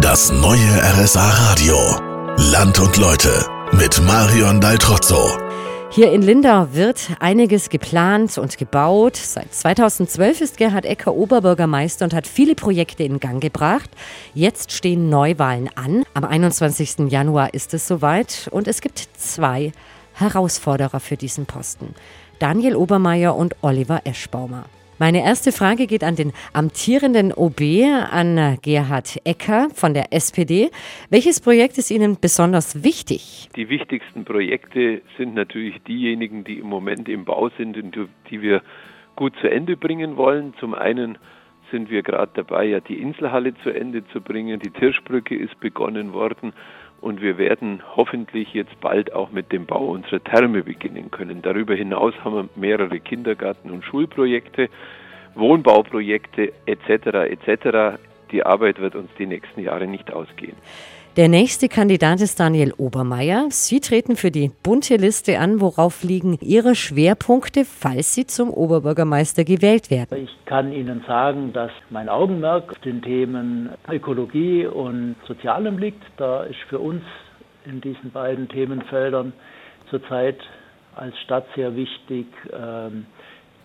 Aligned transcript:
Das 0.00 0.32
neue 0.32 0.58
RSA 0.58 1.28
Radio. 1.28 1.76
Land 2.50 2.80
und 2.80 2.96
Leute 2.96 3.46
mit 3.72 4.00
Marion 4.02 4.58
Daltrozzo. 4.58 5.38
Hier 5.90 6.12
in 6.12 6.22
Lindau 6.22 6.68
wird 6.72 7.10
einiges 7.20 7.68
geplant 7.68 8.38
und 8.38 8.56
gebaut. 8.56 9.16
Seit 9.16 9.54
2012 9.54 10.40
ist 10.40 10.56
Gerhard 10.56 10.86
Ecker 10.86 11.14
Oberbürgermeister 11.14 12.06
und 12.06 12.14
hat 12.14 12.26
viele 12.26 12.54
Projekte 12.54 13.04
in 13.04 13.20
Gang 13.20 13.42
gebracht. 13.42 13.90
Jetzt 14.32 14.72
stehen 14.72 15.10
Neuwahlen 15.10 15.68
an. 15.74 16.04
Am 16.14 16.24
21. 16.24 17.10
Januar 17.10 17.52
ist 17.52 17.74
es 17.74 17.86
soweit 17.86 18.48
und 18.50 18.68
es 18.68 18.80
gibt 18.80 19.06
zwei 19.18 19.72
Herausforderer 20.14 21.00
für 21.00 21.18
diesen 21.18 21.44
Posten. 21.44 21.94
Daniel 22.38 22.76
Obermeier 22.76 23.36
und 23.36 23.56
Oliver 23.60 24.00
Eschbaumer. 24.04 24.64
Meine 25.02 25.24
erste 25.24 25.50
Frage 25.50 25.88
geht 25.88 26.04
an 26.04 26.14
den 26.14 26.32
amtierenden 26.52 27.32
OB, 27.32 27.60
an 28.12 28.56
Gerhard 28.62 29.20
Ecker 29.24 29.66
von 29.74 29.94
der 29.94 30.12
SPD. 30.12 30.70
Welches 31.10 31.40
Projekt 31.40 31.76
ist 31.76 31.90
Ihnen 31.90 32.18
besonders 32.20 32.84
wichtig? 32.84 33.48
Die 33.56 33.68
wichtigsten 33.68 34.24
Projekte 34.24 35.02
sind 35.18 35.34
natürlich 35.34 35.82
diejenigen, 35.88 36.44
die 36.44 36.60
im 36.60 36.68
Moment 36.68 37.08
im 37.08 37.24
Bau 37.24 37.50
sind 37.58 37.76
und 37.76 37.98
die 38.30 38.42
wir 38.42 38.62
gut 39.16 39.34
zu 39.40 39.50
Ende 39.50 39.76
bringen 39.76 40.16
wollen. 40.16 40.54
Zum 40.60 40.72
einen 40.72 41.18
sind 41.72 41.90
wir 41.90 42.04
gerade 42.04 42.30
dabei, 42.34 42.66
ja 42.66 42.78
die 42.78 43.00
Inselhalle 43.00 43.54
zu 43.64 43.70
Ende 43.70 44.06
zu 44.12 44.20
bringen. 44.20 44.60
Die 44.60 44.70
Tirschbrücke 44.70 45.34
ist 45.34 45.58
begonnen 45.58 46.12
worden 46.12 46.52
und 47.02 47.20
wir 47.20 47.36
werden 47.36 47.82
hoffentlich 47.96 48.54
jetzt 48.54 48.80
bald 48.80 49.12
auch 49.12 49.30
mit 49.32 49.52
dem 49.52 49.66
Bau 49.66 49.86
unserer 49.88 50.22
Therme 50.22 50.62
beginnen 50.62 51.10
können. 51.10 51.42
Darüber 51.42 51.74
hinaus 51.74 52.14
haben 52.24 52.34
wir 52.36 52.48
mehrere 52.54 53.00
Kindergarten- 53.00 53.72
und 53.72 53.84
Schulprojekte, 53.84 54.70
Wohnbauprojekte 55.34 56.52
etc. 56.64 56.88
etc. 57.28 57.98
Die 58.30 58.46
Arbeit 58.46 58.80
wird 58.80 58.94
uns 58.94 59.10
die 59.18 59.26
nächsten 59.26 59.62
Jahre 59.62 59.88
nicht 59.88 60.12
ausgehen. 60.12 60.56
Der 61.18 61.28
nächste 61.28 61.68
Kandidat 61.68 62.22
ist 62.22 62.40
Daniel 62.40 62.72
Obermeier. 62.78 63.44
Sie 63.50 63.80
treten 63.80 64.16
für 64.16 64.30
die 64.30 64.50
bunte 64.62 64.96
Liste 64.96 65.40
an. 65.40 65.60
Worauf 65.60 66.02
liegen 66.02 66.38
Ihre 66.40 66.74
Schwerpunkte, 66.74 67.66
falls 67.66 68.14
Sie 68.14 68.24
zum 68.24 68.48
Oberbürgermeister 68.48 69.44
gewählt 69.44 69.90
werden? 69.90 70.24
Ich 70.24 70.34
kann 70.46 70.72
Ihnen 70.72 71.04
sagen, 71.06 71.52
dass 71.52 71.70
mein 71.90 72.08
Augenmerk 72.08 72.70
auf 72.72 72.78
den 72.78 73.02
Themen 73.02 73.68
Ökologie 73.90 74.64
und 74.64 75.16
Sozialem 75.28 75.76
liegt. 75.76 76.02
Da 76.16 76.44
ist 76.44 76.60
für 76.70 76.78
uns 76.78 77.02
in 77.66 77.82
diesen 77.82 78.10
beiden 78.10 78.48
Themenfeldern 78.48 79.34
zurzeit 79.90 80.38
als 80.96 81.14
Stadt 81.18 81.44
sehr 81.54 81.76
wichtig 81.76 82.26
ähm, 82.54 83.04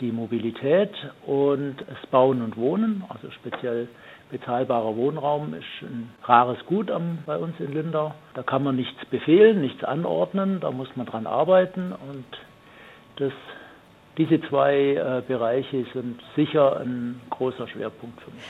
die 0.00 0.12
Mobilität 0.12 0.90
und 1.26 1.76
das 1.78 2.06
Bauen 2.10 2.42
und 2.42 2.56
Wohnen, 2.56 3.04
also 3.08 3.30
speziell 3.30 3.88
Bezahlbarer 4.30 4.96
Wohnraum 4.96 5.54
ist 5.54 5.64
ein 5.82 6.10
rares 6.24 6.58
Gut 6.66 6.90
am, 6.90 7.18
bei 7.26 7.36
uns 7.36 7.54
in 7.60 7.72
Lindau. 7.72 8.12
Da 8.34 8.42
kann 8.42 8.64
man 8.64 8.74
nichts 8.74 9.04
befehlen, 9.06 9.60
nichts 9.60 9.84
anordnen, 9.84 10.58
da 10.60 10.72
muss 10.72 10.88
man 10.96 11.06
dran 11.06 11.28
arbeiten 11.28 11.92
und 11.92 12.24
das, 13.16 13.32
diese 14.18 14.40
zwei 14.48 14.94
äh, 14.94 15.22
Bereiche 15.26 15.86
sind 15.94 16.20
sicher 16.34 16.80
ein 16.80 17.20
großer 17.30 17.68
Schwerpunkt 17.68 18.20
für 18.20 18.30
mich. 18.32 18.42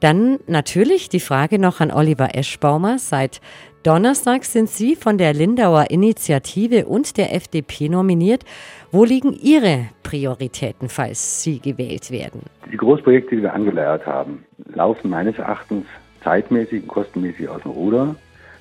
Dann 0.00 0.38
natürlich 0.46 1.08
die 1.08 1.20
Frage 1.20 1.58
noch 1.58 1.80
an 1.80 1.90
Oliver 1.90 2.36
Eschbaumer. 2.36 2.98
Seit 2.98 3.40
Donnerstag 3.84 4.46
sind 4.46 4.70
Sie 4.70 4.96
von 4.96 5.18
der 5.18 5.34
Lindauer 5.34 5.90
Initiative 5.90 6.86
und 6.86 7.18
der 7.18 7.34
FDP 7.34 7.90
nominiert. 7.90 8.42
Wo 8.90 9.04
liegen 9.04 9.34
Ihre 9.34 9.90
Prioritäten, 10.02 10.88
falls 10.88 11.42
Sie 11.42 11.60
gewählt 11.60 12.10
werden? 12.10 12.40
Die 12.72 12.78
Großprojekte, 12.78 13.36
die 13.36 13.42
wir 13.42 13.52
angeleiert 13.52 14.06
haben, 14.06 14.46
laufen 14.72 15.10
meines 15.10 15.36
Erachtens 15.36 15.84
zeitmäßig 16.22 16.84
und 16.84 16.88
kostenmäßig 16.88 17.46
aus 17.46 17.60
dem 17.60 17.72
Ruder, 17.72 18.16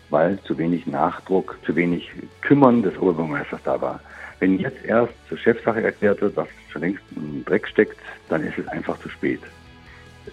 weil 0.09 0.39
zu 0.41 0.57
wenig 0.57 0.87
Nachdruck, 0.87 1.57
zu 1.65 1.73
wenig 1.73 2.11
Kümmern 2.41 2.83
des 2.83 2.97
Oberbürgermeisters 2.97 3.61
da 3.63 3.79
war. 3.79 4.01
Wenn 4.39 4.59
jetzt 4.59 4.83
erst 4.83 5.13
zur 5.29 5.37
Chefsache 5.37 5.81
erklärt 5.81 6.19
wird, 6.19 6.35
was 6.35 6.49
schon 6.69 6.81
längst 6.81 7.03
im 7.15 7.45
Dreck 7.45 7.65
steckt, 7.69 7.97
dann 8.27 8.43
ist 8.43 8.57
es 8.57 8.67
einfach 8.67 8.99
zu 8.99 9.07
spät. 9.07 9.39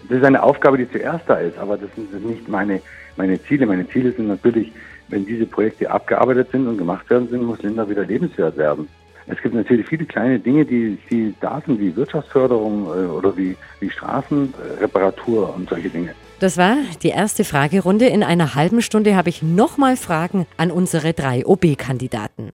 Das 0.09 0.19
ist 0.19 0.25
eine 0.25 0.41
Aufgabe, 0.41 0.77
die 0.77 0.89
zuerst 0.89 1.23
da 1.27 1.35
ist, 1.35 1.57
aber 1.57 1.77
das 1.77 1.89
sind 1.95 2.25
nicht 2.25 2.47
meine, 2.47 2.81
meine 3.17 3.41
Ziele. 3.43 3.65
Meine 3.65 3.87
Ziele 3.89 4.11
sind 4.11 4.27
natürlich, 4.27 4.71
wenn 5.09 5.25
diese 5.25 5.45
Projekte 5.45 5.89
abgearbeitet 5.89 6.49
sind 6.51 6.67
und 6.67 6.77
gemacht 6.77 7.09
werden 7.09 7.27
sind, 7.29 7.43
muss 7.43 7.61
Linda 7.61 7.89
wieder 7.89 8.05
lebenswert 8.05 8.57
werden. 8.57 8.87
Es 9.27 9.41
gibt 9.41 9.53
natürlich 9.53 9.87
viele 9.87 10.05
kleine 10.05 10.39
Dinge, 10.39 10.65
die, 10.65 10.97
die 11.09 11.33
da 11.39 11.61
sind, 11.65 11.79
wie 11.79 11.95
Wirtschaftsförderung 11.95 12.85
äh, 12.85 13.05
oder 13.07 13.35
wie, 13.37 13.55
wie 13.79 13.89
Straßenreparatur 13.89 15.55
und 15.55 15.69
solche 15.69 15.89
Dinge. 15.89 16.15
Das 16.39 16.57
war 16.57 16.75
die 17.03 17.09
erste 17.09 17.43
Fragerunde. 17.43 18.07
In 18.07 18.23
einer 18.23 18.55
halben 18.55 18.81
Stunde 18.81 19.15
habe 19.15 19.29
ich 19.29 19.43
nochmal 19.43 19.95
Fragen 19.95 20.47
an 20.57 20.71
unsere 20.71 21.13
drei 21.13 21.45
OB-Kandidaten. 21.45 22.49